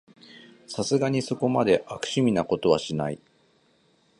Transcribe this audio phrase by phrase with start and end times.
[0.65, 3.19] さすがにそこまで悪趣味なことはしない